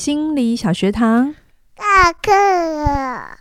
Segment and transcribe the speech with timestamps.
[0.00, 1.34] 心理小学堂，
[1.76, 3.36] 下课了。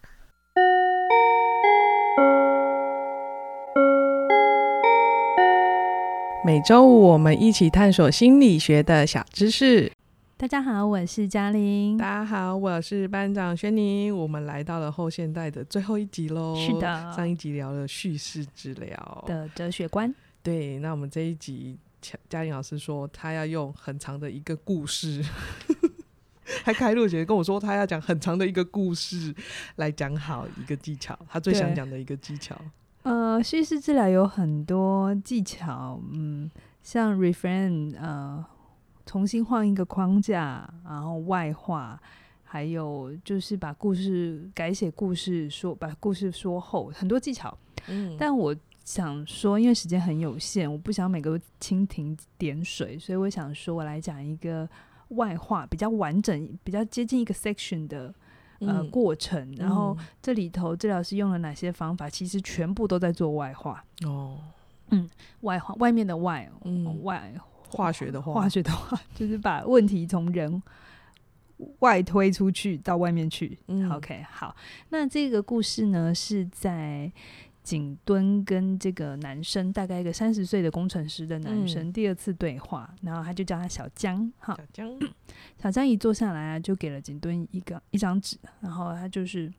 [6.45, 9.89] 每周五我们一起探索心理学的小知识。
[10.35, 11.97] 大家好，我是嘉玲。
[11.97, 14.13] 大家好，我是班长轩宁。
[14.13, 16.57] 我们来到了后现代的最后一集喽。
[16.57, 20.13] 是的，上一集聊了叙事治疗的哲学观。
[20.43, 21.77] 对，那我们这一集，
[22.27, 25.23] 嘉玲老师说他要用很长的一个故事，
[26.63, 29.33] 他开录前跟我说他要讲很长的一个故事
[29.75, 32.55] 来讲好一个技巧，他最想讲的一个技巧。
[33.03, 36.49] 呃，叙事治疗有很多技巧，嗯，
[36.83, 38.45] 像 reframe，呃。
[39.05, 41.99] 重新换一个框架，然后外化，
[42.43, 47.57] 还有就是把故事改写，故事说把故事说后，很多技巧。
[47.87, 54.69] 嗯，但我想说，因为时间很有限，我不想每个蜻蜓点水，所以我想说，我来讲一个
[55.09, 58.13] 外化比较完整、比较接近一个 section 的
[58.59, 59.53] 呃、嗯、过程。
[59.57, 62.09] 然后这里头治疗师用了哪些方法？
[62.09, 63.83] 其实全部都在做外化。
[64.05, 64.39] 哦，
[64.89, 65.09] 嗯，
[65.41, 67.33] 外化外面的外，嗯，外。
[67.71, 70.59] 化学的化，化学的话， 就是把问题从人
[71.81, 73.59] 外推出去到外面去。
[73.67, 74.55] 嗯，OK，好。
[74.89, 77.11] 那这个故事呢，是在
[77.69, 82.89] 景敦跟这个男生，大概一个三十岁的工程师的男生，第二次对话。
[82.93, 84.99] 嗯、然后他就叫他小江，哈，小江，
[85.61, 89.53] 小江一坐下来啊，就给了景敦一个一张纸，然后他就是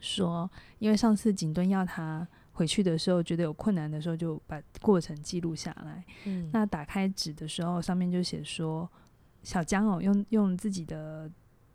[0.00, 2.26] 说，因为上次景敦要他。
[2.54, 6.04] 回去的时候觉得有困难的时候，就把过程记录下来。
[6.26, 8.86] 嗯，那打开纸的时候，上面就写说
[9.42, 11.28] ：“小江哦，用用自己的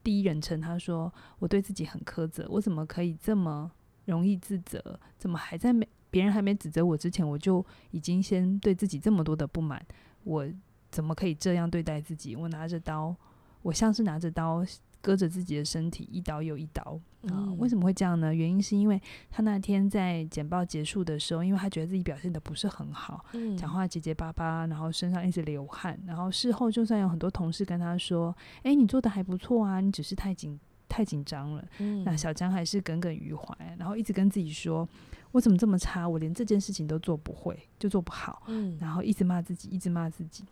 [0.03, 3.71] 第一人称，他说我对自己很苛责，我怎么可以这么
[4.07, 4.99] 容易自责？
[5.17, 9.81] 怎么还在没别人还没指责我之前，我就已经先对自己这么多的不满？
[10.23, 10.45] 我
[10.89, 12.35] 怎么可以这样对待自己？
[12.35, 13.15] 我拿着刀，
[13.61, 14.65] 我像是拿着刀。”
[14.99, 16.99] 割着自己的身体，一刀又一刀
[17.29, 17.53] 啊！
[17.59, 18.33] 为什么会这样呢？
[18.33, 23.23] 原因是因为他那天在简报结束的时候，因为他觉得自己表现的不是很好，
[23.55, 31.63] 讲话结结巴巴，然后身上一直流汗，然后事后就算有很多同事跟他说：“诶，你做的还不错啊，你只是太紧太紧张了。”
[32.05, 34.87] 那小江还是耿耿于怀，然后一直跟自己说
[35.31, 36.07] ：“我怎么这么差？
[36.07, 38.43] 我连这件事情都做不会，就做不好。”
[38.79, 40.43] 然后一直骂自己，一直骂自己，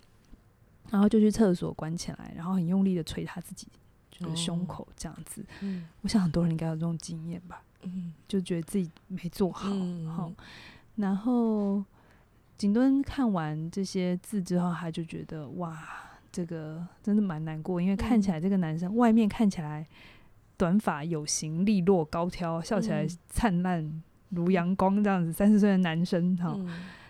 [0.89, 3.67] 然后就去厕所关起来，然后很用力的捶他自己。
[4.17, 10.31] 就是胸口这样子，哦嗯、我想很多人应该有这种经验吧，嗯、就觉得自己没做好，嗯、好，
[10.95, 11.83] 然后
[12.57, 15.85] 景敦看完这些字之后，他就觉得哇，
[16.31, 19.85] 这个真的蛮难过，因为看起来这个男生、嗯、外面看起来
[20.57, 26.67] 短发有型、利落、高挑，笑起来灿烂如阳光这样子，三十岁的男生哈，嗯、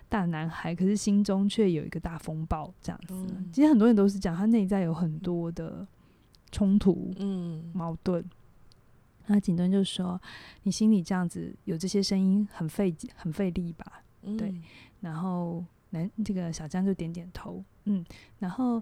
[0.09, 3.13] 大男孩，可是心中却有一个大风暴这样子。
[3.13, 5.87] 嗯、其实很多人都是讲他内在有很多的。
[6.51, 8.23] 冲突，嗯，矛盾。
[9.25, 10.21] 那景敦就说
[10.63, 14.55] ：“你心里这样子有这些声音，很费很费力吧？”嗯、对。
[15.01, 18.05] 然后男这个小江就点点头，嗯。
[18.39, 18.81] 然后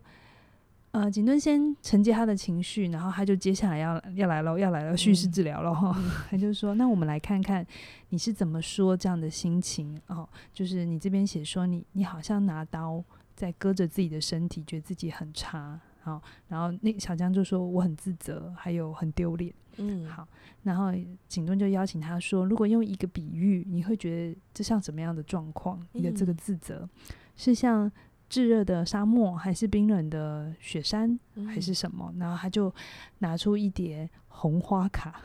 [0.93, 5.91] 呃，景敦先承接他的情绪，然后他就接下来要要来了，要来了叙事治疗了哈。
[5.97, 7.65] 嗯、 他就说：“那我们来看看
[8.09, 13.03] 你是怎么说这样的心情哦，就是你这边写说你你好像拿刀
[13.35, 19.51] 在割着自己的身体，觉得自己很差。”好，然后那小江就说我很自责，还有很丢脸。
[19.77, 20.27] 嗯，好，
[20.61, 20.91] 然后
[21.27, 25.83] 景敦就邀请他说，如果用一个比喻，你会觉得这像什么样的状况？
[25.93, 26.89] 你的这个自责、嗯、
[27.35, 27.91] 是像
[28.33, 32.11] 炙热的沙漠，还是冰冷的雪山，嗯、还是什么？
[32.17, 32.73] 然后他就
[33.19, 35.21] 拿出一叠红花卡。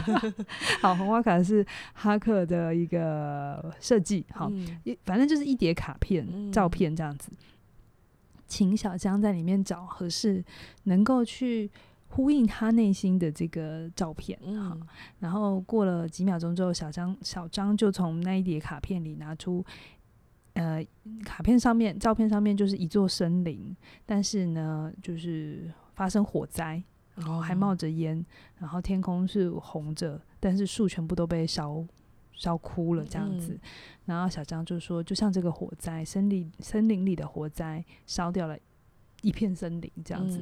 [0.82, 4.26] 好，红花卡是哈克的一个设计。
[4.30, 7.32] 好，嗯、反正就是一叠卡片、嗯、照片这样子。
[8.46, 10.44] 请小江在里面找合适
[10.82, 11.70] 能够去
[12.08, 14.76] 呼应他内心的这个照片，嗯、好，
[15.20, 19.64] 然后过了几秒钟之后，小张小张就从那一叠卡片里拿出，
[20.54, 20.84] 呃，
[21.24, 26.82] 卡片上面照片上面就是一座森林，但是呢，就是发生火灾，
[27.14, 28.24] 然后还冒着烟，
[28.58, 31.86] 然后天空是红着，但是树全部都被烧。
[32.36, 33.60] 烧枯了这样子，嗯、
[34.06, 38.58] 然后小张就说，就像这个火灾，森林森林里的火灾，烧掉了
[39.22, 40.40] 一片森林这样子。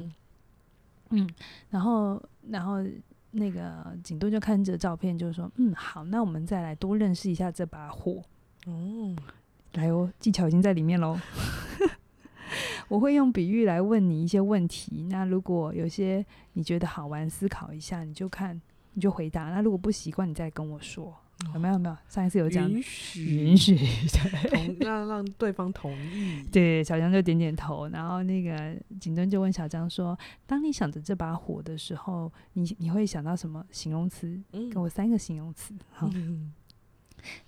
[1.10, 1.30] 嗯，嗯，
[1.68, 2.78] 然后然后
[3.32, 8.22] 那个景敦就看着照片，就说，嗯，好，那我们再来多认识一下这把火。
[8.64, 9.14] 哦，
[9.74, 11.18] 来哦，技巧已经在里面喽。
[12.88, 18.60] 我会用比喻来问你一些问题，那如果有些你觉得好玩，思考一下，你就看，
[18.92, 19.44] 你就回答。
[19.44, 21.16] 那如果不习惯，你再跟我说。
[21.54, 21.72] 有没有？
[21.72, 21.96] 有没有？
[22.08, 26.40] 上一次有讲允许，允许，对，同让让对方同意。
[26.52, 30.16] 对，小江就点点头，然后那个景敦就问小江说
[30.46, 34.40] ：“当你想着这把火的时候，你你会想到什么形容词？
[34.52, 35.74] 嗯、给我三个形容词。
[35.90, 36.52] 好”嗯，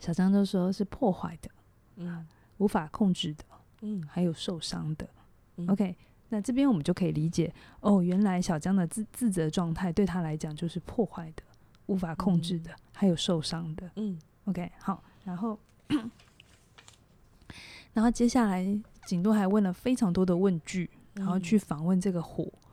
[0.00, 1.48] 小江就说是破坏的，
[1.96, 2.26] 嗯，
[2.58, 3.44] 无法控制的，
[3.82, 5.08] 嗯，还有受伤的。
[5.56, 5.96] 嗯、OK，
[6.28, 11.42] 那这边我们就可以理解哦，原来小江的自自责状态对他来讲就是破坏的。
[11.86, 13.90] 无法控制的，嗯、还有受伤的。
[13.96, 15.58] 嗯，OK，好，然后，
[17.92, 18.66] 然后接下来
[19.04, 22.70] 景都还问了非常多的问句，然后去访问这个火，嗯、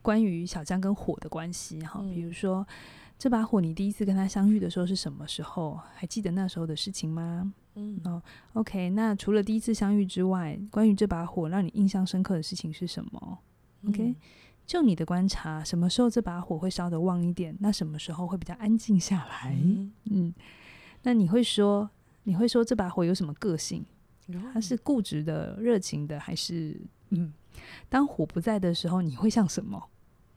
[0.00, 1.78] 关于小江跟火的关系。
[1.80, 2.66] 哈，比如说、嗯、
[3.18, 5.78] 这把火，你第一次跟他相遇的时候是什么时候？
[5.94, 7.52] 还记得那时候的事情吗？
[7.76, 8.22] 嗯，哦
[8.54, 13.38] ，OK，那除了第一次相遇之外，关于这把火让你印象深刻的事情是什么
[13.88, 14.02] ？OK。
[14.04, 14.16] 嗯
[14.66, 17.54] 就你的观察，什么时候这把火会烧得旺一点？
[17.60, 19.54] 那什么时候会比较安静下来？
[19.62, 20.34] 嗯，嗯，
[21.02, 21.90] 那你会说，
[22.22, 23.84] 你会说这把火有什么个性？
[24.54, 26.80] 它是固执的、热情的，还是
[27.10, 27.30] 嗯？
[27.90, 29.90] 当火不在的时候，你会像什么？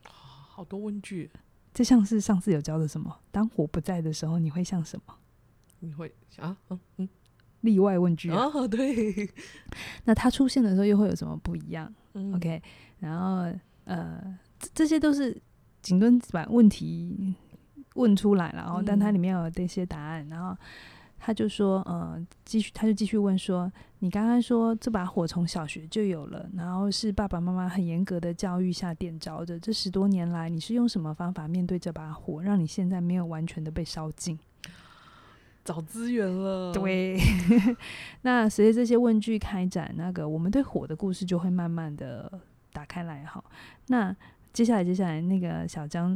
[0.04, 1.32] 好多问句，
[1.74, 3.22] 这像是上次有教的什么？
[3.32, 5.16] 当火不在的时候，你会像什么？
[5.80, 6.58] 你会啊？
[6.68, 7.10] 嗯嗯，
[7.62, 8.46] 例外问句啊？
[8.54, 9.30] 哦，对。
[10.06, 11.94] 那它出现的时候又会有什么不一样？
[12.14, 12.62] 嗯，OK，
[13.00, 13.58] 然后。
[13.90, 14.22] 呃，
[14.60, 15.42] 这这些都是
[15.82, 17.34] 景敦把问题
[17.94, 20.54] 问出来了，然后但它里面有这些答案，然后
[21.18, 34.38] 他就说，呃，继续，他就继续问说，你刚刚说这把火从小学就有了，然后是爸爸妈妈很严格的教育下点着的，这十多年来你是用什么方法面对这把火，让你现在没有完全的被烧尽？
[35.68, 37.20] 找资源了，对。
[38.24, 42.40] 那随着这些问句开展，那个我们对火的故事就会慢慢的。
[42.74, 43.44] 打开来哈，
[43.88, 44.16] 那
[44.54, 46.16] 接下来接下来那个小江，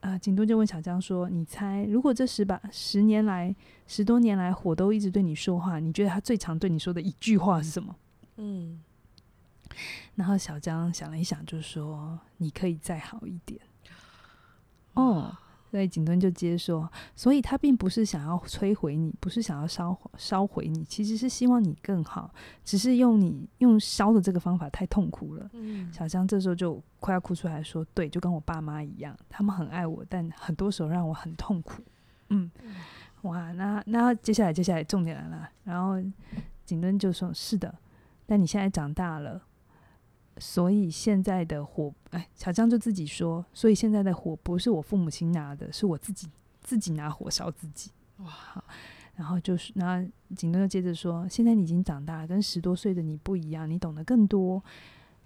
[0.00, 3.54] 啊，景东就问小江说：“你猜，如果这十把十年来
[3.86, 7.94] 十多年来火都一直对你说话，你觉得他最常对你说的一句话是什么？”
[8.38, 8.80] 嗯，
[10.16, 13.60] 然后小江想了一想，就说：“你可以再好一点。”
[14.94, 15.36] 哦。
[15.70, 22.32] 所以景敦就接说，所以他并不是想要摧毁你，不是想要烧烧毁你，其实是希望你更好，
[22.64, 25.50] 只是用你用烧的这个方法太痛苦了。
[25.52, 31.82] 嗯，小香这时候就快要哭出来说：“对，就跟我爸妈一样，他们很爱我，但很多时候让我很痛苦。”
[32.30, 32.50] 嗯，
[33.22, 35.96] 哇，那那接下来接下来重点来了，然后
[36.64, 37.74] 景敦就说：“是的，
[38.26, 39.42] 但你现在长大了。”
[40.38, 46.28] 所以现在的火，哎，小江就自己说，所以现在的火不是我父母亲拿的，是我自己
[46.60, 47.90] 自己拿火烧自己。
[48.18, 48.64] 哇，好，
[49.16, 54.62] 然后就是，然后景敦又接着说，现在你已经长大，跟十多岁的你不一样，你懂得更多，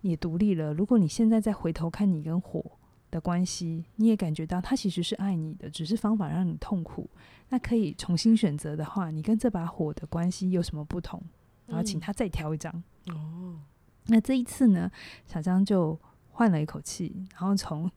[0.01, 0.73] 也独立了。
[0.75, 2.65] 如果你现在再回头看你跟火
[3.11, 7.09] 的关系，你也感觉到他其实是爱你的，只是方法让你痛苦。
[7.49, 11.23] 那可以重新选择的话，你跟这把火的关系有什么不同？
[11.67, 12.73] 然后请他再挑一张。
[13.09, 13.61] 哦、嗯。
[14.07, 14.91] 那这一次呢，
[15.27, 15.99] 小张就
[16.31, 17.91] 换了一口气，然后从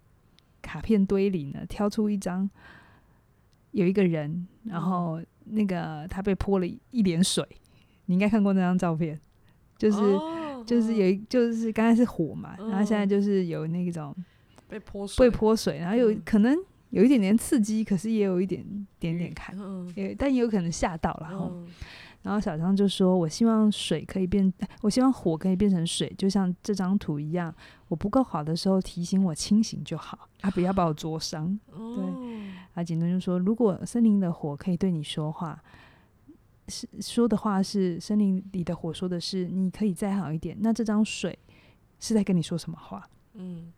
[0.62, 2.50] 卡片堆里呢挑出一张，
[3.72, 7.44] 有一个人，然后那个他被泼了一脸水，
[8.06, 9.20] 你应该看过那张照片，
[9.78, 14.16] 就是、哦、就是有一就是刚才是火嘛，然后现在就是有那种
[14.68, 16.56] 被泼水被泼水，然后有可能
[16.90, 18.64] 有一点点刺激，可是也有一点
[19.00, 19.56] 点点看，
[19.96, 21.52] 也但也有可能吓到了哈。
[22.26, 24.52] 然后小张就说：“我希望水可以变，
[24.82, 27.54] 我希望火可以变成水，就像这张图一样。
[27.88, 31.60] 我不够好的时候提醒我清醒就好，啊，不要把我灼伤。
[31.70, 32.04] 对。
[32.74, 35.62] 啊，景敦就说：如果森林的火可以对你说话，
[36.68, 40.58] 是说的话是森林里的火说的是你可以再好一点。
[40.62, 41.38] 那这张水
[42.00, 43.08] 是在跟你说什么话？
[43.36, 43.72] 嗯。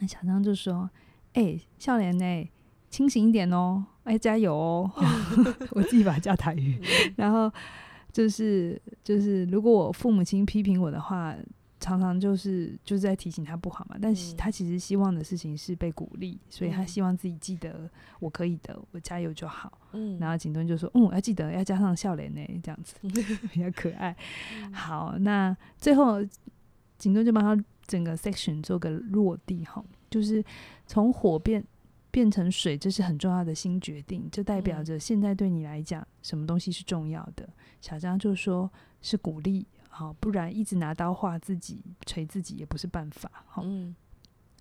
[0.00, 0.90] 那小张就说：
[1.34, 2.50] 哎、欸，少年呢，
[2.90, 4.90] 清醒一点哦，哎，加油哦。
[5.70, 6.82] 我自己把它叫台语，
[7.14, 7.48] 然后。”
[8.12, 11.34] 就是就是，如果我父母亲批评我的话，
[11.80, 13.96] 常常就是就是在提醒他不好嘛。
[14.00, 17.90] 但是他其实希望的事情是被鼓励，所以他希望自己记得
[18.20, 19.78] 我可以的，我加油就好。
[19.92, 22.94] 嗯，然后景敦就说：“嗯，要记得要加上笑脸呢，这样子
[23.50, 24.14] 比较可爱。”
[24.72, 26.22] 好，那最后
[26.98, 30.44] 景敦就帮他整个 section 做个落地哈，就是
[30.86, 31.64] 从火变。
[32.12, 34.28] 变成水，这是很重要的新决定。
[34.30, 37.48] 这代表着现在对你来讲，什么东西是重要的？
[37.80, 43.28] 小张就说是鼓励，好，不然一直拿刀划自己、锤自己也不是办法。
[43.46, 43.96] 好，嗯，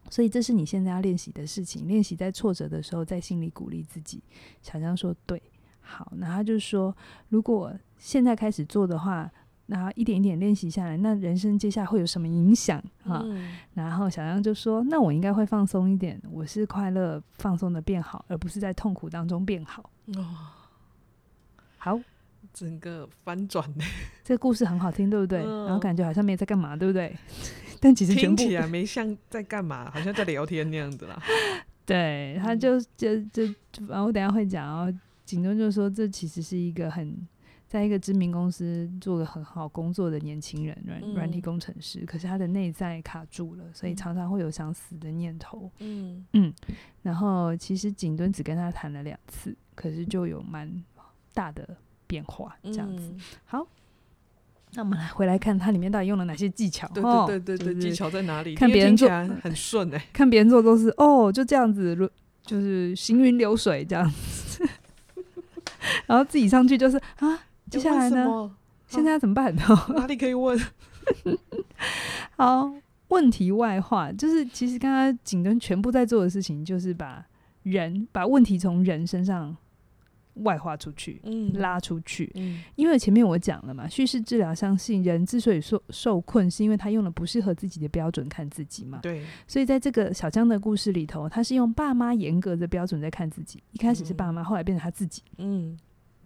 [0.09, 4.23] 所以这是你现在要练习的事情，练习在挫折的时候，在心里鼓励自己。
[4.63, 5.39] 小张说对，
[5.81, 6.95] 好，那他就说，
[7.29, 9.31] 如果现在开始做的话。
[9.71, 13.21] 然后一点一点练习下来，那人生接下来会有什么影响啊？
[13.23, 20.25] 嗯、然后小杨就说：“那我应该会放松一点，我是快乐放松的变好，而不是在痛苦当中变好。”哦，
[21.77, 21.97] 好，
[22.53, 23.85] 整个翻转的，
[24.25, 25.41] 这个故事很好听，对不对？
[25.41, 27.15] 嗯、然后感觉好像没在干嘛，对不对？
[27.79, 31.17] 但其实听起来没像在干嘛，好像在聊天那样子啦。
[31.87, 33.43] 对，他就就就，
[33.87, 34.93] 然后我等下会讲哦。
[35.23, 37.15] 景东就说，这其实是一个很
[37.71, 45.71] 在一个知名公司做个很好工作的年轻人，软软体工程师，可是他的内在卡住了，所以常常会有想死的念头。
[45.79, 46.53] 嗯嗯，
[47.01, 50.83] 然后其实景敦只跟他谈了两次，可是就有蛮
[51.33, 53.15] 大的变化，这样子。
[53.45, 53.65] 好。
[54.73, 56.85] 那我们来回来看它里面到底用了哪些技巧？
[56.89, 58.53] 对对对对对，技巧在哪里？
[58.53, 59.07] 看别人做
[59.41, 61.95] 很顺哎，看别人做都是哦，就这样子，
[62.41, 64.67] 就是行云流水这样子。
[66.05, 67.39] 然后自己上去就是啊，
[67.71, 68.51] 接下来呢？
[68.87, 69.55] 现在要怎么办？
[69.95, 70.59] 哪里可以问？
[72.37, 72.71] 好，
[73.07, 77.25] 问题外化，就是其实刚刚景敦全部在做的事情，就是把
[77.63, 79.57] 人把问题从人身上。
[80.35, 95.77] 外化出去，嗯，拉出去，嗯，因为前面我讲了嘛，叙事治疗相信人之所以受受困，是因为他用了不适合自己的标准看自己嘛，对，所以在这个小江的故事里头，他是用爸妈严格的标准在看自己，一开始是爸妈，嗯，后来变成他自己，嗯，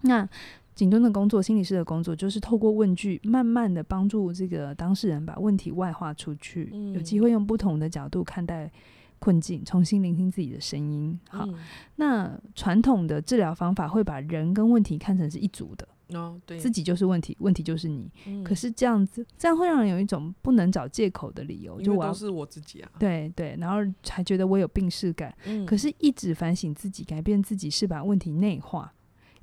[0.01, 0.29] 那
[0.75, 8.71] 景敦的工作，心理师的工作，就是透过问句，慢慢的帮助这个当事人把问题外化出去，嗯，有机会用不同的角度看待。
[9.17, 11.17] 困境，重新聆听自己的声音。
[11.29, 11.55] 好，嗯、
[11.95, 15.87] 那传统的治疗方法会把人跟问题看成是一组的。
[16.19, 18.11] 哦，对，自己就是问题，问题就是你。
[18.27, 22.91] 嗯、可是这样子，这样会让人有一种不能找借口的理由，就我都是我自己啊。
[22.99, 23.77] 对对，然后
[24.09, 25.33] 还觉得我有病识感。
[25.45, 28.93] 嗯、可是一直反省自己，改变自己，是把问题内化。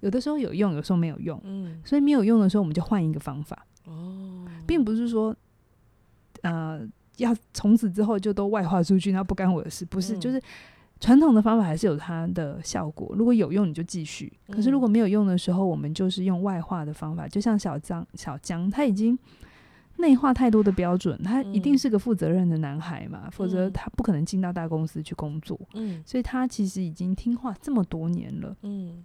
[0.03, 1.41] 有的时候有用，有时候没有用。
[1.43, 3.67] 嗯，所以没有用的时候，我们就换一个方法。
[3.87, 5.35] 哦，并不是说，
[6.43, 6.87] 呃。
[7.19, 10.17] 要从此之后就都外化出去，那不干我的事，不是？
[10.17, 10.43] 嗯、就是
[10.99, 19.17] 传统的方法还是有它的效果，如果有用你就继续，可是如果没有用的时候，我们就是用外化的方法，就像小张小江，他已经
[19.99, 25.61] 内化太多的标准，他一定是个负责任的男孩嘛，嗯、否则他不可能进到大公司去工作。
[25.75, 28.57] 嗯，所以他其实已经听话这么多年了。
[28.63, 29.05] 嗯。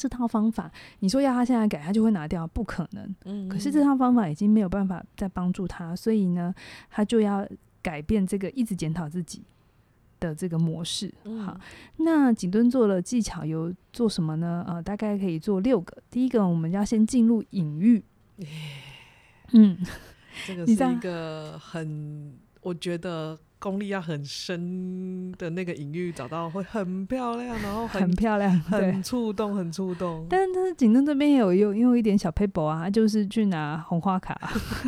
[0.00, 3.48] 这套方法，你说要他现在改，他就会拿掉，不可能。
[3.50, 6.54] 可是这套方法已经没有办法再帮助他，所以呢，
[6.88, 7.46] 他就要
[7.82, 9.42] 改变这个一直检讨自己
[10.18, 11.12] 的这个模式。
[11.24, 11.60] 嗯、好，
[11.98, 14.64] 那景敦做了技巧有做什么呢？
[14.66, 15.94] 呃，大概可以做六个。
[16.10, 18.02] 第一个，我们要先进入隐喻。
[19.52, 19.76] 嗯，
[20.46, 23.38] 这个 是一个很，我觉得。
[23.60, 30.26] 功力要很深的那个隐喻找到会很漂亮，然后很，很漂亮，很触动， 很触动。
[30.28, 34.34] 但是，但是景敦这边也有用用一点小 paper 啊，就是去拿红花卡，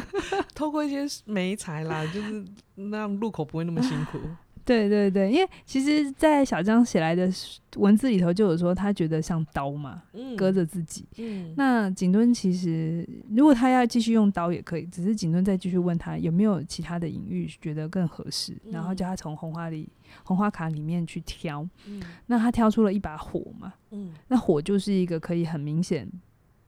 [0.57, 2.45] 透过一些媒材啦，就是
[2.91, 4.19] 让入口不会那么辛苦。
[4.65, 7.31] 对对对，因为其实，在小江写来的
[7.77, 11.05] 文字里头就有说，他觉得像刀嘛，嗯、割着自己。
[11.19, 19.89] 嗯、那景敦其实，如果他要继续用刀也可以，只是景敦再继续问他有没有其他的隐喻觉得更合适，嗯、然后叫他从红花里
[20.23, 21.67] 红花卡里面去挑。
[21.87, 26.09] 嗯、那他挑出了一把火嘛，嗯、那火就是一个可以很明显，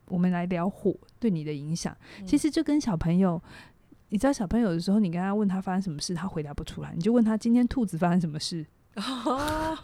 [0.06, 3.40] 我们来聊火对你的影响，嗯、其实就跟小朋友。
[4.14, 9.76] 你知道小朋友的时候，你跟他问他发生什么事，他回答不出来，你就问他今天兔子发生什么事， 哦、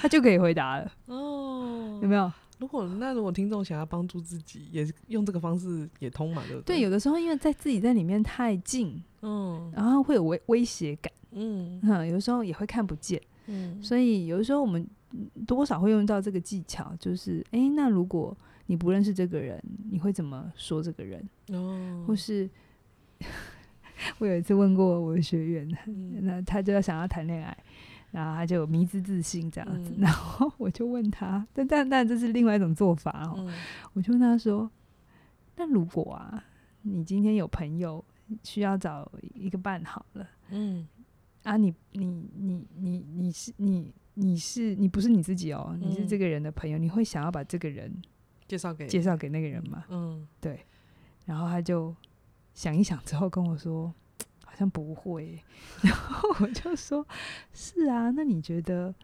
[0.00, 0.92] 他就可以回答了。
[1.06, 2.28] 哦，有没有？
[2.58, 6.42] 如果那如果听众想要帮助自己，也用这个方式也通嘛？
[6.48, 6.74] 对不对？
[6.74, 14.84] 对，有的时候因为在自己在里面太近，嗯，然后会有威威胁感，嗯，嗯，有的时候也会看不见，嗯，所以有的时候我们
[15.46, 21.24] 多少会用到这个技巧，就是哎，那如果你不认识这个人，你会怎么说这个人？
[21.52, 22.50] 哦，或是。
[24.18, 27.56] 我有一次问过我的学员，嗯、那他就要想要谈恋爱，
[28.10, 33.52] 然后他就迷之自信这样子，嗯、然后我就问他，但但但这是另外一种做法哦，嗯、
[33.92, 34.70] 我就问他说
[35.56, 36.42] ：“那如果啊，
[36.82, 38.02] 你今天有朋友
[38.42, 40.88] 需要找一个伴好了，嗯，
[41.42, 47.92] 啊你，你你你你你是你你是你不是你自己哦，你是这个人的朋友，嗯、你会想要把这个人
[48.48, 49.84] 介绍给介绍给那个人吗？
[49.90, 50.64] 嗯，对，
[51.26, 51.94] 然后他就。”
[52.60, 53.90] 想一想之后跟我说，
[54.44, 55.42] 好像不会。
[55.80, 57.06] 然后我就说，
[57.54, 58.94] 是啊，那你觉得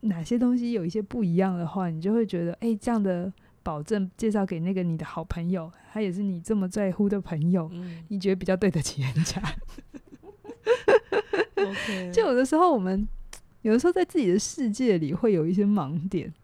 [0.00, 9.40] 哪些东西有一些不一样的话，你就会觉得，哎，这样的保证介绍给那个你的好朋友，他也是你这么在乎的朋友，嗯、你觉得比较对得起人家。
[11.54, 13.06] OK，就有的时候我们
[13.62, 16.34] 有的时候在自己的世界里会有一些盲点，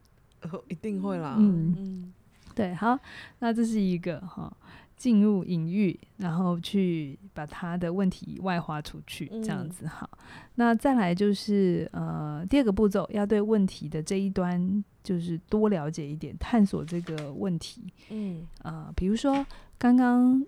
[0.68, 1.34] 一定会啦。
[1.40, 2.12] 嗯嗯，
[2.54, 2.96] 对，好，
[3.40, 4.56] 那这是一个哈。
[5.04, 10.08] 进入隐喻，然后去把他的问题外化出去，这样子好。
[10.14, 10.18] 嗯、
[10.54, 17.84] 那再来就是呃，第二个步骤，要对问题的这一端就是多了解一点，探索这个问题。
[18.08, 19.44] 嗯啊、呃，比如说
[19.76, 20.42] 刚刚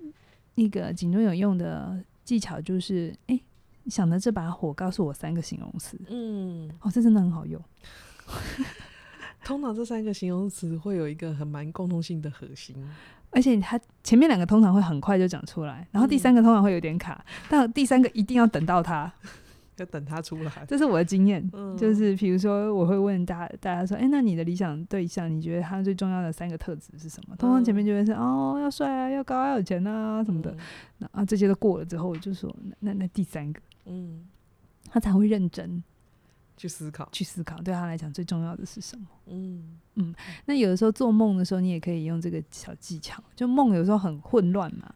[0.55, 3.39] 那个井中有用的技巧，就是哎，
[3.89, 6.01] 想着这把火，告诉我三个形容词。
[6.09, 7.63] 嗯，哦，这真的很好用。
[9.45, 12.75] 通常这三个形容词会有一个很蛮共通性的核心。
[13.37, 19.13] 而且他前面两个通常会很快就讲出来，然后第三个通常会有点卡，嗯、但第三个一定要等到他，
[19.77, 20.51] 要等他出来。
[20.67, 27.37] 这是我的经验，嗯、就是比如说我会问大大家说，哎、欸，那你的理想对象，你觉得他最重要的三个特质是什么？
[27.37, 30.57] 通常前面就会是、嗯、哦，要帅啊，要高啊，要有钱啊什么的，
[30.97, 32.51] 那、嗯、啊这些都过了之后，我就说
[32.81, 34.25] 那那第三个，嗯，
[34.89, 35.85] 他才会认真。
[36.57, 39.07] 去思考，去思考，对他来讲最重要的是什么？
[39.27, 40.15] 嗯嗯。
[40.47, 43.23] 那有的时候做梦的时候，你也可以用这个小技巧。
[43.35, 44.95] 就梦有时候很混乱嘛，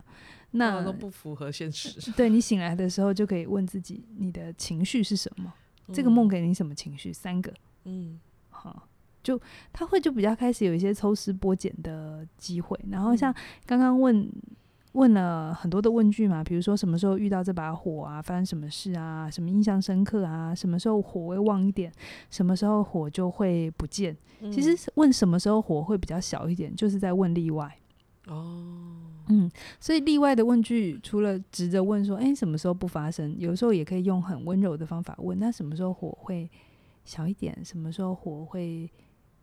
[0.52, 2.11] 那都不符合现实。
[2.12, 5.52] 对，你醒来的时候，就可以问自己，你的情绪是什么？
[5.88, 7.12] 嗯、这个梦给你什么情绪？
[7.12, 7.52] 三个。
[7.85, 8.19] 嗯。
[8.49, 8.88] 好，
[9.23, 9.40] 就
[9.73, 12.79] 他会就比较开始有一些抽丝剥茧的机会。
[12.90, 13.35] 然后像
[13.67, 14.31] 刚刚问。
[14.92, 21.92] 问了很多的问句嘛，比如说什么时候遇到这把火啊，发生什么事啊，什么印象深刻啊，什么时候火会旺一点，
[22.28, 24.16] 什么时候火就会不见。
[24.40, 27.73] 嗯、其实问什么时候火会比较小一点，就是在问例外。
[28.26, 28.97] 哦，
[29.28, 36.50] 嗯，所以例外的问句除了直着问说，哎，什么时候不发生，有时候也可以用很温柔的方法问，那什么时候火会
[37.04, 38.90] 小一点，什么时候火会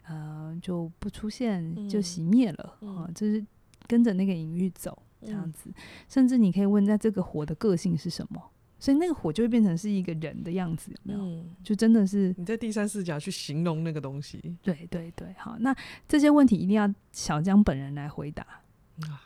[0.08, 3.46] 呃就不出现就熄灭了啊、嗯嗯，就是
[3.88, 4.98] 跟着那个隐喻走。
[5.22, 5.70] 这样子，
[6.08, 8.42] 甚至你可以问，那这个火的个性是什么？
[8.80, 11.20] 所以那个火就会变成是一个人的样子，有没有？
[11.20, 14.56] 嗯、就真的是你在第三视角去形容那个东西。
[14.62, 15.76] 对对对，好，那
[16.08, 18.46] 这些问题一定要小江本人来回答，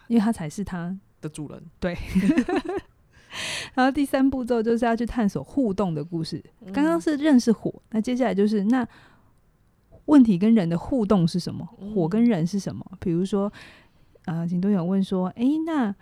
[0.08, 1.62] 因为他才是他的主人。
[1.82, 1.98] 对。
[3.74, 6.42] 然后第三步骤就是要去探索互动的故事。
[6.74, 8.88] 刚刚是认识火，那接下来就是那
[10.06, 11.66] 问题跟人的互动是什么？
[11.94, 12.90] 火跟人是什么？
[13.02, 13.52] 比如说。
[14.26, 15.96] 呃，井敦有问说，诶、欸，那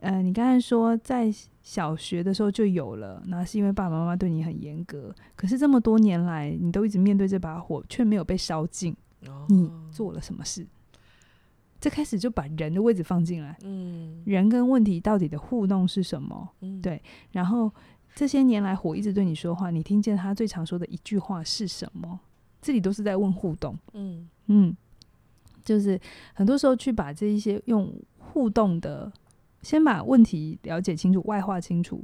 [0.00, 5.14] 呃，你刚才说在小学的时候就有了，那是因为爸爸妈妈对你很严格。
[5.34, 8.94] 可是这么多年来，你都一直面对这把火，却没有被烧尽，
[9.26, 10.66] 哦、你做了什么事？
[11.78, 16.48] 这开始就把人的位置放进来，嗯，人跟问题到底的互动是什么？
[16.60, 17.02] 嗯，对。
[17.32, 17.70] 然后
[18.14, 22.18] 这些年来，火一直对你说话，你听见他最常说的一句话是什么？
[22.62, 24.76] 这里都是在问互动，嗯嗯。
[25.66, 26.00] 就是
[26.32, 29.12] 很多时候去把这一些用互动的，
[29.62, 32.02] 先把问题了解清楚、外化清楚、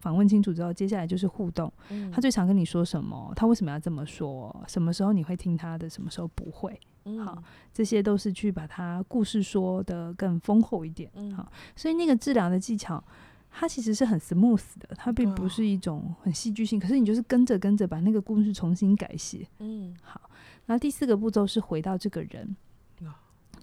[0.00, 1.72] 访问清楚之后，接下来就是互动。
[1.88, 3.32] 嗯、他最常跟你说什么？
[3.34, 4.64] 他为什么要这么说？
[4.68, 5.88] 什么时候你会听他的？
[5.88, 6.78] 什么时候不会？
[7.04, 11.10] 嗯、好，这些都是去把他故事说的更丰厚一点。
[11.14, 13.02] 嗯、好，所以那个治疗的技巧，
[13.50, 16.78] 它其实是很 smooth 的，它并不是一种很戏剧性。
[16.78, 19.46] 可是你就是跟着跟着把那个故事重新改写。
[19.58, 20.20] 嗯，好。
[20.66, 22.56] 然后第四个步骤是回到这个人。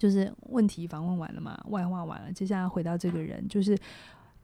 [0.00, 3.76] 就是问题访问完了嘛，外化完了，接下来回到这个人，就是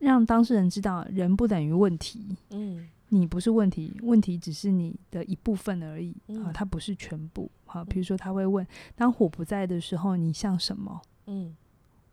[0.01, 6.15] 让当事人知道，人不等于问题，嗯，你不是问题，问题只是你的一部分而已，
[6.45, 7.51] 啊，它不是全部。
[7.65, 8.65] 好，比如说他会问，
[8.95, 11.01] 当火不在的时候，你像什么？
[11.27, 11.57] 嗯，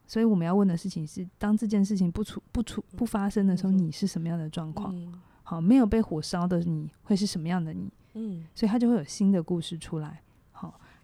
[0.08, 4.96] 所以我们要问的事情是，当这件事情不出不出不发生的时候，你是什么样的状况？
[5.44, 7.92] 好，没有被火烧的你会是什么样的你？
[8.14, 10.22] 嗯，所以他就会有新的故事出来。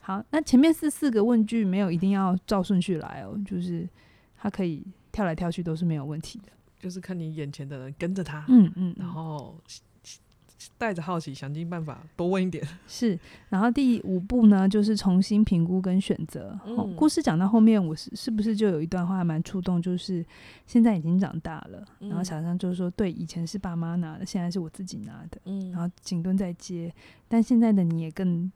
[0.09, 3.87] 好，那前面是四个问句，没有一定要照顺序来哦，就是
[4.35, 6.45] 他可以跳来跳去都是没有问题的，
[6.79, 9.55] 就是看你眼前的人跟着他，嗯嗯，嗯然后
[10.79, 12.67] 带着好奇，想尽办法多问一点。
[12.87, 13.19] 是，
[13.49, 16.59] 然后第五步呢，就是重新评估跟选择。
[16.65, 20.25] 嗯哦、故事讲到后面，我是是不是就有一段话还蛮触动，就是
[20.65, 26.91] 现在已经长大了，嗯、然后小张就是说，对，以前是爸妈拿的，现在是我自己拿的，嗯，然后紧顿在接，
[27.27, 28.51] 但现在的你也更。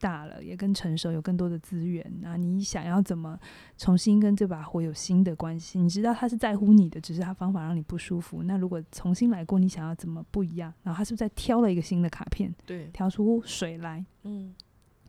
[0.00, 2.04] 大了，也更成熟，有更多的资源。
[2.20, 3.38] 那你想要怎么
[3.76, 5.78] 重新跟这把火有新的关系？
[5.78, 8.42] 你知道他是在乎你的，只是他方法让你不舒服。
[8.42, 10.72] 那如果重新来过，你想要怎么不一样？
[10.82, 12.54] 然后他是不是在挑了一个新的卡片？
[12.64, 14.04] 对，挑出水来。
[14.22, 14.54] 嗯，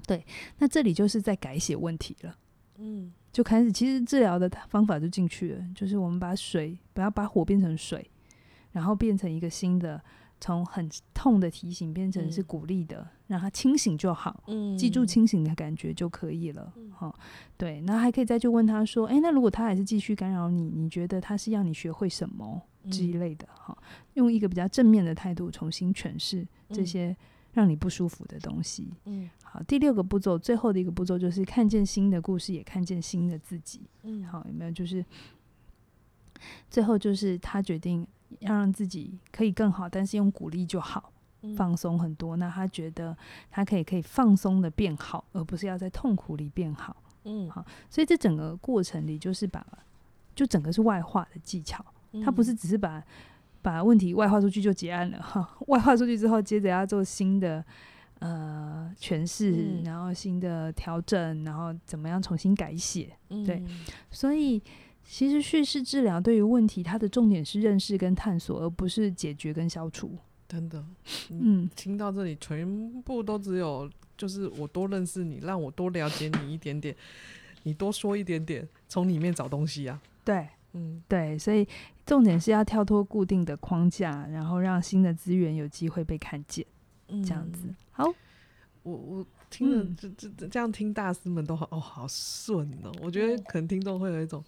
[0.06, 0.26] 对。
[0.58, 2.36] 那这里就是在改写问题了。
[2.78, 8.10] 嗯，就开始，其实治疗的方法就进去了，就是我们把水不要把火变成水，
[8.72, 10.02] 然后变成一个新的。
[10.42, 16.66] 从很痛的提醒变成是鼓励的，嗯、让他清醒就好，嗯、记住清醒的感觉就可以了。
[16.66, 17.16] 哈、嗯哦，
[17.58, 23.78] 对，那还可以再去问他说：“诶，那如果他还是继续干扰你，你觉得他是要你学会什么之类的？”哈、
[24.14, 27.16] 用一个比较正面的态度重新诠释这些
[27.52, 28.94] 让你不舒服的东西。
[29.06, 33.82] 嗯，好，第六个步骤，最后的一个步骤就是看见新的故事，也看见新的自己。
[34.04, 35.04] 嗯，好，有没有就是
[36.70, 38.08] 最后就是他决定
[38.40, 41.12] 要让自己可以更好，但是用鼓励就好，
[41.56, 42.38] 放松很多。
[42.38, 43.16] 那他觉得
[43.52, 46.96] 他可以可以放松的变好，而不是要在痛苦里变好。
[47.26, 49.66] 嗯，好，所以这整个过程里就是把，
[50.34, 51.84] 就整个是外化的技巧，
[52.24, 53.04] 他不是只是把
[53.62, 55.58] 把问题外化出去就结案了哈。
[55.68, 57.64] 外化出去之后，接着要做新的
[58.20, 63.16] 呃诠释，然后新的调整，然后怎么样重新改写。
[63.46, 63.64] 对，
[64.10, 64.62] 所以。
[65.12, 70.16] 其实叙事治疗对于问题，它的重点是认识跟探索，而不是解决跟消除。
[70.48, 70.86] 真的，
[71.32, 76.96] 嗯，听到这里，全部都只有就是我多认识你，让我多了解你一点点，
[77.64, 80.00] 你多说一点点，从里面找东西啊。
[80.24, 81.68] 对，嗯，对，所以
[82.06, 86.64] 重点是要跳脱固定的框架，然后让新的资源有机会被看见。
[87.08, 87.68] 嗯，这样子。
[87.90, 88.06] 好，
[88.84, 92.92] 我我听了这这、嗯、这样听大师们都好哦，好顺哦。
[93.02, 94.44] 我觉得可能听众会有一种。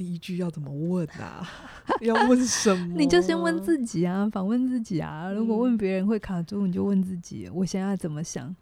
[0.00, 1.46] 第一句要怎么问啊？
[2.00, 2.94] 要问什么？
[2.96, 5.30] 你就先问自己啊，反问自己啊。
[5.30, 8.56] 如果问别人会卡住，你就问自己：我现在怎么想？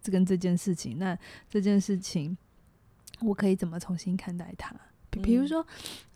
[0.00, 1.18] 这跟这件事情，那
[1.50, 2.38] 这件事情
[3.20, 4.72] 我可以怎么重新看待它？
[5.10, 5.66] 比比如说，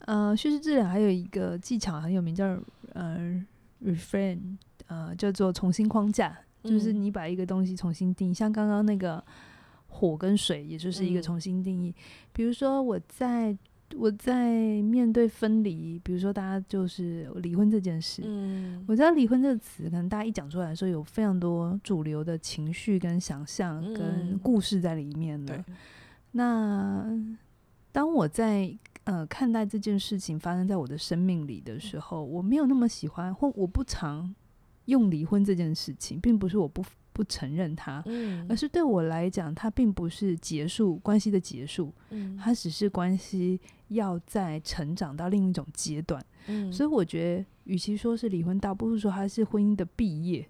[0.06, 2.56] 呃，叙事治疗还有一个技巧很有名，叫
[2.92, 3.44] 呃
[3.84, 4.56] reframe，
[4.86, 8.32] 呃，叫做重新框架，就是你把一个东西重新定义。
[8.32, 9.20] 像刚刚那个
[9.88, 11.92] 火跟水，也就是一个重新定义。
[12.32, 13.58] 比如说我在。
[13.96, 14.50] 我在
[14.82, 25.56] 面对分离，比如说大家就是离婚这件事，嗯，我知道离婚这个词，可能大家一讲出来的时候，有非常多主流的情绪跟想象跟故事在里面的。
[25.56, 25.76] 嗯，
[26.32, 27.06] 那
[27.92, 28.72] 当我在
[29.04, 34.34] 呃看待这件事情发生在我的生命里的时候，我没有那么喜欢，或我不常
[34.84, 36.84] 用离婚这件事情，并不是我不。
[37.12, 38.02] 不承认它，
[38.48, 41.92] 而是对我来讲，它并不是结束关系的结束，
[42.38, 46.24] 它只是关系要再成长到另一种阶段。
[46.72, 50.48] 所以我觉得，与其说是离婚，倒不如说它是婚姻的毕业。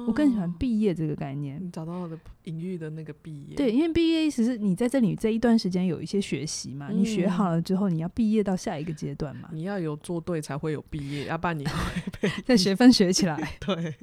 [0.00, 1.58] 哦，我更喜欢毕业这个概念。
[1.62, 9.48] 你找到我的隐喻的那个毕业，对，因为毕业意思是你在这里这一段时间有一些学习嘛，你学好了之后，你要毕业到下一个阶段嘛。
[9.52, 13.36] 你要有做对才会有毕业，要不然你 会被在学分学起来。
[13.60, 13.94] 对。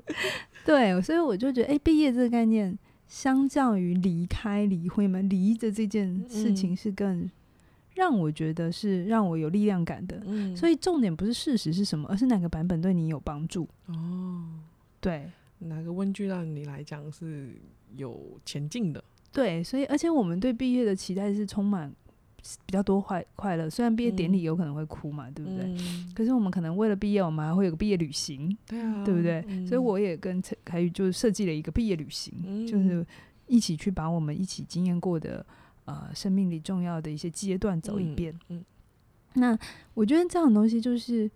[0.66, 7.30] 对，所以我就觉得，哎，毕业这个概念，相较于离开、离婚嘛，离的这件事情是更
[7.96, 10.22] 让我觉得是让我有力量感的。
[10.26, 13.66] 嗯，所以重点不是事实是什么，而是哪个版本对你有帮助。
[13.86, 14.44] 哦，
[15.00, 17.56] 对，哪个问句让你来讲是
[17.96, 19.04] 有前进的？
[19.32, 21.94] 对，所以而且我们对毕业的期待是充满。
[22.66, 25.66] 比较多快快乐，虽然毕业典礼有可能会哭嘛，嗯、对不对？
[25.66, 29.44] 嗯、可是我们可能为了毕业，我们还会有个毕业旅行，对啊，对不对？
[29.50, 33.06] 嗯、所以我也跟陈凯宇就设计了一个毕业旅行，嗯、就是
[33.48, 35.46] 一起去把我们一起经验过的
[35.86, 38.34] 呃生命里重要的一些阶段走一遍。
[38.48, 38.66] 嗯，嗯
[39.34, 39.60] 那
[39.94, 41.30] 我觉得这种东西就是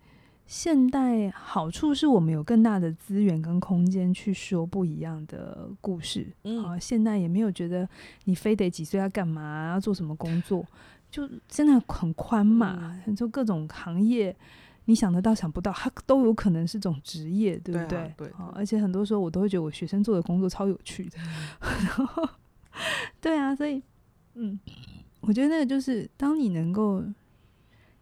[0.51, 6.27] 现代好处是我们有更大的资源跟空间去说不一样的故事。
[6.43, 7.87] 嗯，啊，现代也没有觉得
[8.25, 10.65] 你非得几岁要干嘛，要做什么工作。
[11.09, 14.35] 就现在很宽嘛，就各种行业，
[14.83, 18.13] 你想得到想不到，它都有可能是种职业，对不对？
[18.17, 18.55] 对啊，对。
[18.55, 21.17] 而且很多时候我都会觉得我学生做的工作超有趣的。
[21.61, 22.27] 然后，
[23.21, 23.81] 对啊，所以，
[24.33, 24.59] 嗯，
[25.21, 27.01] 我觉得那个就是当你能够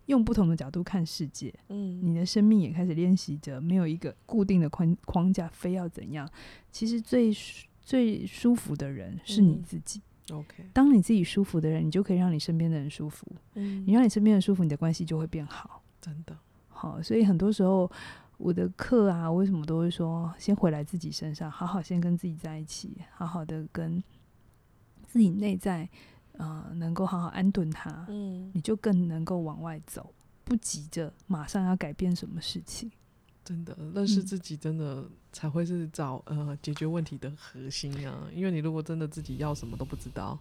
[0.09, 6.27] 用不同的角度看世界，嗯，你的生命也开始练习着没有一个固定的框框架，非要怎样。
[6.71, 7.31] 其实最
[7.81, 10.01] 最舒服的人是你自己。
[10.31, 13.25] OK，当你自己舒服的人，你就可以让你身边的人舒服。
[13.53, 15.83] 嗯，你让你身边的人舒服，你的关系就会变好。
[16.01, 16.35] 真的，
[16.69, 17.89] 好，所以很多时候
[18.37, 24.03] 我的课啊，为什么都会说，先回来自己身上，好好先跟自己在一起，好好的跟
[25.05, 25.87] 自己内在，
[26.39, 28.05] 呃，能够好好安顿他。
[28.09, 32.89] 嗯，你就更能够往外走，不急着马上要改变什么事情。
[33.45, 38.27] 真的认识自己，真的才会是找呃解决问题的核心啊！
[38.33, 40.39] 因为你如果真的自己要什么都不知道，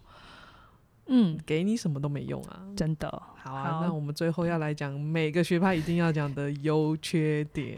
[1.09, 2.61] 嗯，给你什么都没用啊！
[2.75, 3.09] 真的。
[3.35, 7.75] 好啊，好，那我们最后要来讲每个学派一定要讲的优缺点。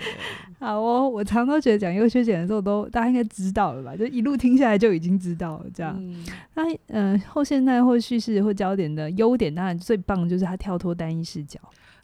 [0.60, 3.96] 好哦，我常常觉得讲优缺点的时候都，都大家应该知道了吧？
[3.96, 5.65] 就一路听下来就已经知道了。
[5.74, 11.60] 这样，嗯、那嗯、呃，后现代或叙事或焦点的优点，当然最棒的就是它跳脱单一视角。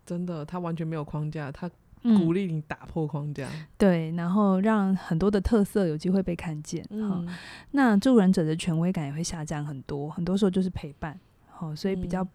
[0.05, 1.69] 真的，它完全没有框架，它。
[2.15, 6.85] 鼓励你打破框架，嗯，对，然后让很多的特色有机会被看见。
[6.89, 7.27] 嗯，
[7.71, 11.19] 那助人者的权威感也会下降很多，很多时候就是陪伴。
[11.49, 12.29] 好，所以比较，嗯，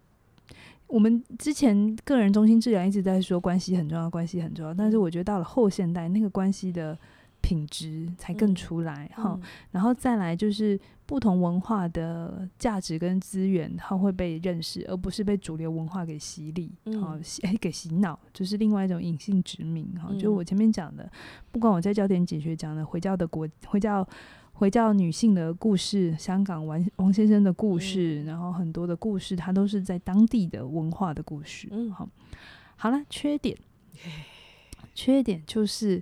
[0.88, 4.74] 我们之前个人中心治疗一直在说关系很重要，关系很重要。
[4.74, 6.98] 但是我觉得到了后现代，那个关系的
[7.42, 9.42] 品品质才更出来哈、嗯。
[9.72, 20.18] 然后再来就是不同文化的价值跟资源，它会被认识，而不是被主流文化给洗礼，好、嗯，哎， 给洗脑，就是另外一种隐性殖民哈、嗯。
[20.18, 21.10] 就我前面讲的，
[21.50, 24.08] 不管我在焦点解学讲的回教的国回教。
[24.54, 31.66] 回教女性的故事，香港王王先生的故事，嗯，然后很多的故事，它都是在当地的文化的故事。
[31.72, 32.08] 嗯，好，
[32.76, 33.58] 好了，缺点，
[34.94, 36.00] 缺点就是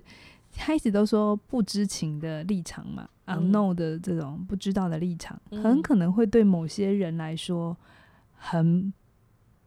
[0.55, 7.75] 他一直都说不知情的立场嘛，啊，unknown 的这种不知道的立场，嗯，很可能会对某些人来说
[8.35, 8.93] 很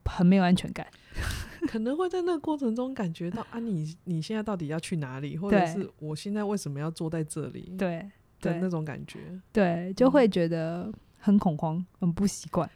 [0.04, 0.86] 很没有安全感，
[1.68, 7.74] 可能会在那个过程中感觉到啊，你你现在到底要去哪里，或者是我现在为什么要坐在这里？
[7.78, 8.10] 对。
[8.40, 12.68] 的那种感觉，对，就会觉得很恐慌，嗯、很不习惯。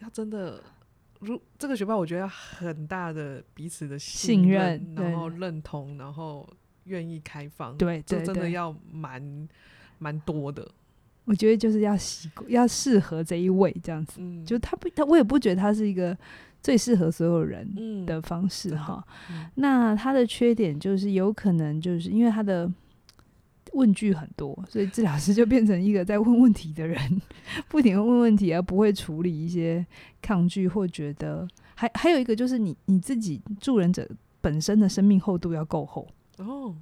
[0.00, 0.58] 要真的，
[1.20, 6.48] 如这个学霸，我觉得要很大的彼此的信任，信任然后认同，然后
[6.84, 9.48] 愿意开放，对，这真的要蛮
[9.98, 10.66] 蛮多的。
[11.24, 14.14] 我觉得就是要习惯，要适合这一位这样子。
[14.18, 16.16] 嗯，就他不，他我也不觉得他是一个
[16.62, 19.46] 最适合所有人的方式哈、嗯。
[19.56, 22.70] 那他的缺点就是有可能就是因为他的。
[23.74, 27.22] 问句很多，所以治疗师就变成一个在问问题的人，
[27.70, 29.86] 不停的问问题，而不会处理一些
[30.20, 31.48] 抗拒或觉得。
[31.74, 34.06] 还还有一个就是你你自己助人者
[34.42, 36.06] 本身的生命厚度要够厚。
[36.46, 36.74] 哦，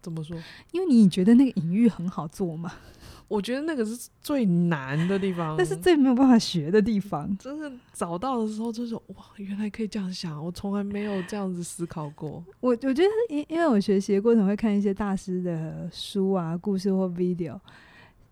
[0.00, 0.36] 怎么说？
[0.72, 2.72] 因为你觉得那个隐喻很好做嘛。
[3.28, 7.34] 我觉得那个是最难的地方，那是最没有办法学的地方。
[7.38, 12.44] 真的找到的时候，就是哇，原来可以这样想，我从来没有这样子思考过。
[12.60, 17.58] 我我觉得，因因为我学习的过程会看一些大师的书啊、故事或 video，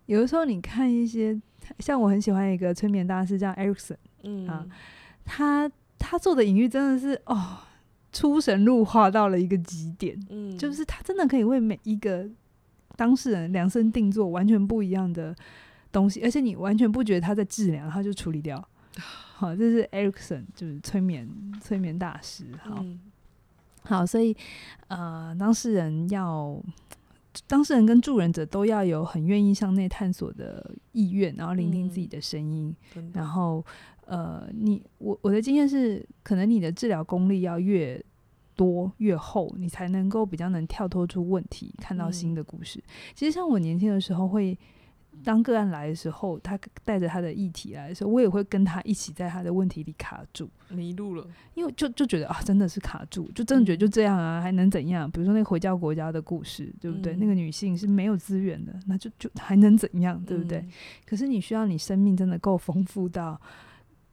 [0.04, 1.40] 有的时候你看一些，
[1.78, 4.66] 像我很喜欢一个催眠大师叫 Erickson，嗯啊，
[5.24, 7.56] 他他做的隐喻真的是哦，
[8.12, 12.28] 出神入化到了一个极点，嗯，就是他真的可以为每一个。
[12.96, 15.34] 当事人量身定做，完全不一样的
[15.90, 18.62] 东西，而且你完全不觉得他在治疗，他就处理掉。
[19.00, 21.26] 好，这是 Erickson，就是催眠
[21.62, 22.44] 催眠大师。
[22.62, 23.00] 好，嗯、
[23.84, 24.36] 好，所以
[24.88, 26.62] 呃，当事人要，
[27.46, 32.76] 当事人跟助人者都要有很愿意向内探索的意愿，然后聆听自己的声音。
[32.96, 33.64] 嗯、然后
[34.10, 38.04] 呃，你我我的经验是，可能你的治疗功力要越。
[38.56, 42.78] 多越厚，你才能够比较能跳脱出问题，看到新的故事。
[42.78, 44.58] 嗯、其实像我年轻的时候，会
[45.24, 51.26] 当个案来的时候，他带着他的议题来的时候，我也会跟他一起在他的问题里卡住，迷路了。
[51.54, 55.10] 因为就就觉得啊，真的是卡住，就真的觉得就这样啊，还能怎样？
[55.10, 57.14] 比如说那个回教国家的故事，对不对？
[57.14, 60.22] 嗯、那个女性是没有资源的，那就就还能怎样？
[60.26, 60.58] 对不对？
[60.58, 60.70] 嗯、
[61.06, 63.40] 可是你需要你生命真的够丰富到，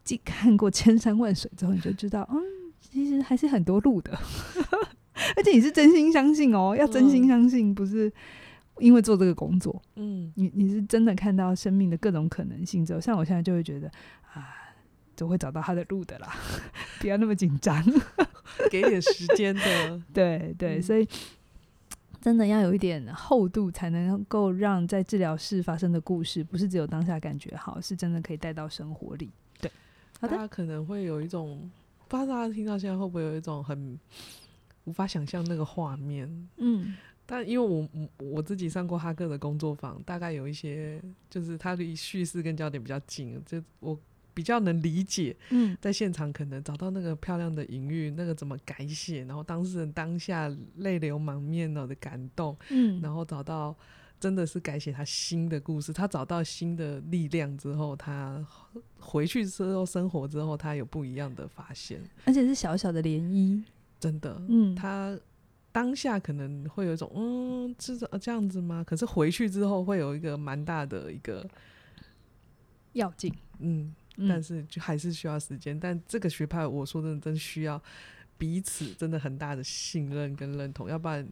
[0.07, 2.41] 既看过千山万水之后，你就知道，嗯。
[2.79, 4.17] 其实还是很多路的，
[5.35, 8.11] 而且你是真心相信哦，要真心相信，不是
[8.79, 13.91] 因为做这个工作，嗯，你你是真的看到生命的各种可能性之后，像我现在就会觉得
[14.33, 14.55] 啊，
[15.15, 16.33] 都会找到他的路的啦，
[17.01, 17.83] 不要那么紧张，
[18.71, 21.05] 给点时间的，对对，所以
[22.21, 29.29] 真的要有一点厚度，才能够让在治疗室发生的故事，不是只有当下感觉好，是真的可以带到生活里。
[30.19, 31.69] 大家可能会有一种。
[32.09, 33.99] 不知道大家听到现在会不会有一种很
[34.85, 36.47] 无法想象那个画面？
[36.55, 43.99] 嗯，但因为我我自己上过哈克的工作坊，大概有一些就是他离叙事跟焦点比较近，就我
[44.33, 45.35] 比较能理解。
[45.49, 53.75] 嗯，在现场可能找到那个漂亮的隐喻，那个怎么改写，然后当事人当下泪流满面的感动，嗯，然后找到。
[54.19, 58.43] 真的是改写他新的故事，他找到新的力量之后，他
[58.99, 63.63] 回去之后生活之后，他有不一样的发现，而且是小小的涟漪，
[63.99, 65.15] 真的，嗯，他
[65.71, 68.83] 当下可能会有一种，嗯，是这这样子吗？
[68.83, 71.47] 可是回去之后会有一个蛮大的一个
[72.93, 73.93] 要紧，嗯，
[74.27, 77.79] 但是就还是需要时间，但这个学派我说真的真需要
[78.35, 81.27] 彼此真的很大的信任跟认同，要不然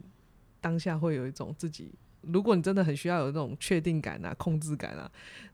[0.62, 1.91] 当下会有一种自己。
[2.32, 5.10] 如果你真的很需要有那种确定感啊、控制感啊，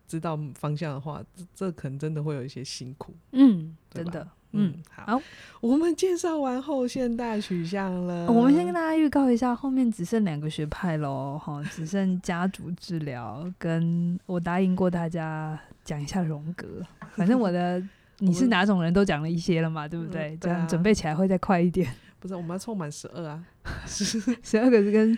[0.08, 3.14] 知道方向的话，这这可能真的会有一些辛苦。
[3.32, 4.28] 嗯，真的。
[4.54, 5.22] 嗯，好，好，
[5.62, 8.30] 我们介绍完后现代取向了。
[8.30, 16.68] 我们先跟大家预告一下，后面只剩两个学派喽，哈，只剩家族治疗跟我答应过大家讲一下荣格。
[17.16, 17.82] 反正我的
[18.18, 20.38] 你是哪种人都讲了一些了嘛，对不对？
[20.42, 21.90] 这样准备起来会再快一点。
[22.20, 23.42] 不是，我们要凑满十二啊，
[23.88, 25.18] 十二个是跟。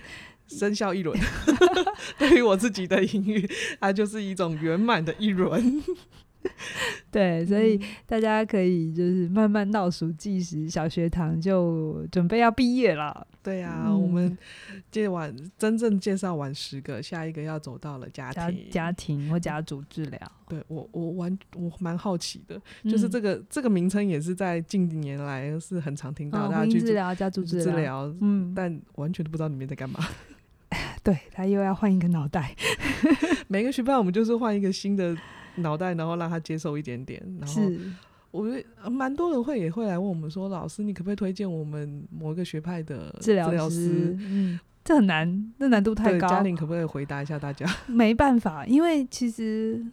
[0.58, 1.18] 生效一轮，
[2.18, 5.84] 对于我自己的隐喻，它就是一种圆满的一轮。
[7.10, 13.26] 对，所以大家可以就是慢慢倒数计时，小学堂就准备要毕业了。
[13.42, 14.38] 对啊，嗯、我们
[14.92, 20.20] 介完真正介绍完十个，下一个要走到了家庭、家，家庭或家族治疗。
[20.50, 30.00] 对我，我完我蛮好奇的，就是这个、嗯、这个名称也是在近几年来是很常听到，大家去治疗、家族治疗，嗯，但完全都不知道里面在干嘛。
[31.04, 32.56] 对，他又要换一个脑袋，
[33.50, 35.16] 每个学派我们就是换一个新的
[35.56, 37.22] 脑袋，然后让他接受一点点。
[37.39, 37.62] 然后
[38.32, 46.28] 我觉得蛮多人会也会来问我们说：“老师，你可不可以推荐我们某一个学派的治疗师？”嗯，这很难，这难度太高。
[46.28, 47.68] 嘉玲可不可以回答一下大家？
[47.86, 49.86] 没办法，因为其实。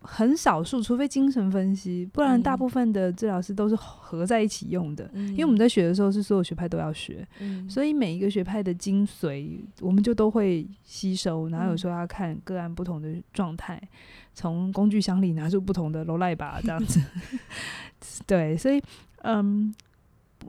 [0.00, 5.10] 很少数，除非精神分析，不然大部分的治疗师都是合在一起用的。
[5.12, 11.48] 嗯、因为我们在学的时候是所有学派都要学，嗯、所以每一个学派的精髓我们就都会吸收。
[11.48, 13.80] 然后有时候要看个案不同的状态，
[14.34, 17.00] 从、嗯、工具箱里拿出不同的罗赖吧这样子。
[18.24, 18.80] 对，所以
[19.22, 19.74] 嗯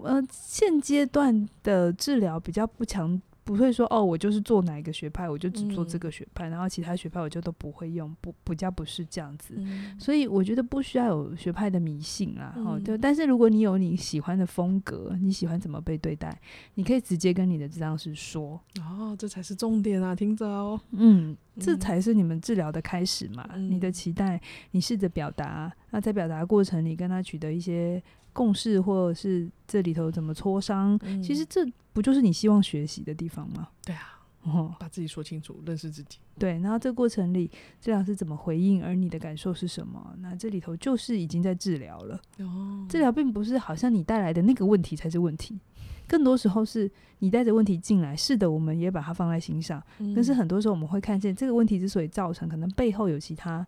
[0.04, 3.20] 呃，现阶段的治疗比较不强。
[3.44, 9.56] 不会说哦，我就是做哪一个学派，我就只做这个学派，嗯、然后其他学派我就都不会用，不比较不是这样子。
[9.58, 12.54] 嗯、所以我觉得不需要有学派的迷信啦。
[12.58, 12.98] 嗯、哦，对。
[12.98, 16.40] 但是如果你有你喜欢的风格，你喜欢怎么被对待，
[16.76, 18.60] 你可以直接跟你的治疗师说。
[18.80, 20.80] 哦，这才是重点啊，听着哦。
[20.92, 23.50] 嗯，这才是你们治疗的开始嘛。
[23.54, 24.40] 嗯、你的期待，
[24.72, 25.72] 你试着表达。
[25.92, 28.02] 那在表达过程里，跟他取得一些
[28.34, 33.70] 共识，或者是这里头怎么磋商，嗯、其实这不就是你希望学习的地方吗？
[33.84, 36.20] 对啊，哦，把自己说清楚，认识自己。
[36.38, 40.16] 对，然后这个过程里，治疗师怎么回应，而你的感受是什么？
[40.20, 42.22] 那这里头就是已经在治疗了。
[42.38, 45.60] 哦，治疗并不是好像你带来的那个问题才是问题，
[46.08, 48.16] 更多时候是你带着问题进来。
[48.16, 53.68] 是的，我们也把它放在心上，嗯、但是很多时候我们会看见这个问题之所以造成，可能背后有其他，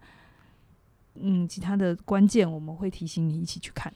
[1.16, 3.94] 嗯，其他的关键，我们会提醒你一起去看。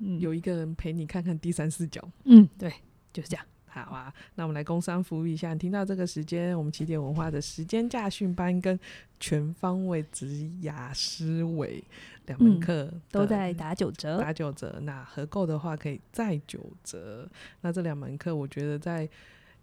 [0.00, 2.06] 嗯，有一个人陪你看看第三视角。
[2.24, 2.72] 嗯，对，
[3.12, 3.44] 就是这样。
[3.72, 5.52] 好啊，那我们来工商服务一下。
[5.52, 8.76] 你听到这个时间，我们起点文化的时间驾训班跟
[9.20, 11.80] 全方位职雅思维
[12.26, 14.80] 两门课、嗯、都在打九折，打九折。
[14.82, 17.30] 那合购的话可以再九折。
[17.60, 19.08] 那这两门课，我觉得在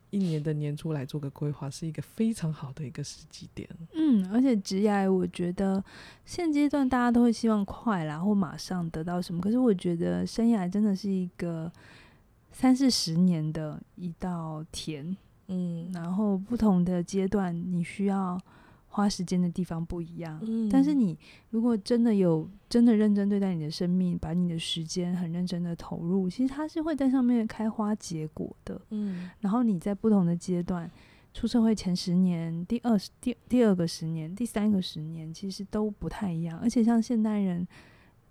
[0.09, 3.67] 一年的年初来做个规划，是一个非常好的一个时机点。
[3.93, 5.83] 嗯，而且职业，我觉得
[6.25, 9.41] 现阶段大家都会希望快啦，或马上得到什么。
[9.41, 11.71] 可是我觉得生涯真的是一个。
[12.49, 15.15] 三四十年的一道田，
[15.47, 18.39] 嗯，然后不同的阶段，你需要
[18.97, 21.15] 花时间的地方不一样，嗯，但是你
[21.51, 30.89] 如果真的有真的认真对待你的生命，把你的时间很认真的投入，其实它是会在上面开花结果的，嗯，然后你在不同的阶段，
[31.31, 37.67] 出社会前十年、第二十、第第二个十年、第三个十年，其实都不太一样，而且像现代人。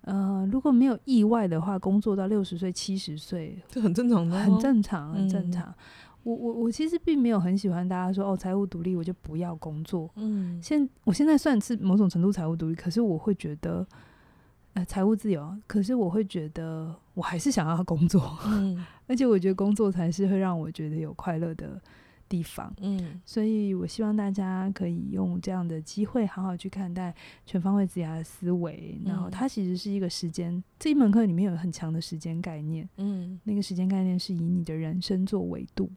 [0.01, 5.65] 呃，如果没有意外的话，工作到六十岁、七十岁，这很正常的，很正常，很正常。
[5.65, 5.75] 嗯、
[6.27, 10.09] 我我我其实并没有很喜欢大家说哦，财务独立我就不要工作。
[10.15, 13.87] 嗯，现我现在算是某种程度财务独立，可是我会觉得，
[14.73, 18.37] 呃，财务自由，可是我会觉得我还是想要工作。
[18.45, 21.81] 嗯， 而且我觉得工作才是会让我觉得有快乐的
[22.27, 28.99] 地方，嗯，所以我希望大家可以用这样的机会，好好去看待全方位职涯的思维。
[29.05, 35.89] 嗯、然后，它其实是一个时间，这一门课里面有很强的时间概念，嗯，那个时间概念是以你的人生做维度，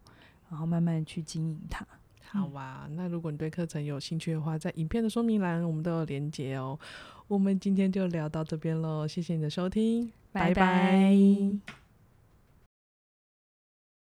[0.50, 1.86] 然后慢慢去经营它。
[2.32, 6.78] 好吧，嗯、那如果你对课程有兴趣的话，在影片的说明栏我们都有连接哦。
[7.26, 10.54] 我们今天就聊到这边喽，谢谢你的收听，拜拜。
[10.54, 11.79] 拜拜。